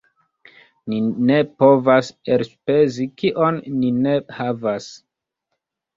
Ni 0.93 1.01
ne 1.31 1.35
povas 1.63 2.09
elspezi 2.37 3.07
kion 3.23 3.63
ni 3.83 3.95
ne 4.07 4.19
havas. 4.39 4.89